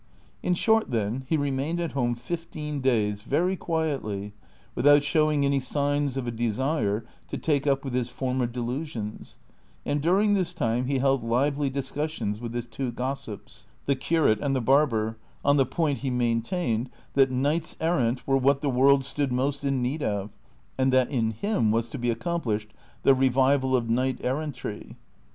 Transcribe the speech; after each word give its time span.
In 0.41 0.55
short, 0.55 0.89
then, 0.89 1.25
he 1.29 1.37
remained 1.37 1.79
at 1.79 1.91
home 1.91 2.15
fifteen 2.15 2.79
days 2.79 3.21
very 3.21 3.55
quietly 3.55 4.33
without 4.73 5.03
showing 5.03 5.45
any 5.45 5.59
signs 5.59 6.17
of 6.17 6.25
a 6.25 6.31
desire 6.31 7.05
to 7.27 7.37
take 7.37 7.67
up 7.67 7.83
with 7.83 7.93
his 7.93 8.09
former 8.09 8.47
delusions, 8.47 9.37
and 9.85 10.01
during 10.01 10.33
this 10.33 10.55
time 10.55 10.85
he 10.87 10.97
held 10.97 11.21
lively 11.21 11.69
discus 11.69 12.09
sions 12.13 12.39
with 12.39 12.55
his 12.55 12.65
two 12.65 12.91
gossips, 12.91 13.67
the 13.85 13.95
curate 13.95 14.39
and 14.41 14.55
the 14.55 14.59
barber, 14.59 15.19
on 15.45 15.57
the 15.57 15.67
point 15.67 15.99
he 15.99 16.09
maintained, 16.09 16.89
that 17.13 17.29
knights 17.29 17.77
errant 17.79 18.25
were 18.25 18.39
Avhat 18.41 18.61
the 18.61 18.71
world 18.71 19.05
stood 19.05 19.31
most 19.31 19.63
in 19.63 19.83
need 19.83 20.01
of, 20.01 20.31
and 20.79 20.91
that 20.91 21.11
in 21.11 21.29
him 21.29 21.69
was 21.69 21.89
to 21.89 21.99
be 21.99 22.09
accomplished 22.09 22.73
the 23.03 23.13
revival 23.13 23.75
of 23.75 23.87
knight 23.87 24.17
errantry. 24.23 24.97